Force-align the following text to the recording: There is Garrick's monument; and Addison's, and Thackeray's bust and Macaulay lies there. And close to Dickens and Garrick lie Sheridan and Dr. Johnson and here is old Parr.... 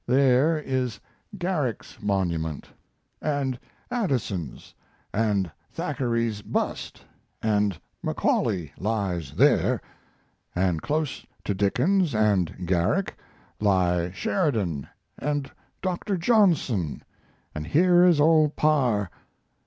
There 0.07 0.57
is 0.57 0.99
Garrick's 1.37 2.01
monument; 2.01 2.67
and 3.21 3.59
Addison's, 3.91 4.73
and 5.13 5.51
Thackeray's 5.69 6.41
bust 6.41 7.05
and 7.43 7.79
Macaulay 8.01 8.73
lies 8.79 9.33
there. 9.33 9.79
And 10.55 10.81
close 10.81 11.23
to 11.43 11.53
Dickens 11.53 12.15
and 12.15 12.65
Garrick 12.65 13.15
lie 13.59 14.09
Sheridan 14.09 14.87
and 15.19 15.51
Dr. 15.83 16.17
Johnson 16.17 17.03
and 17.53 17.67
here 17.67 18.03
is 18.03 18.19
old 18.19 18.55
Parr.... 18.55 19.11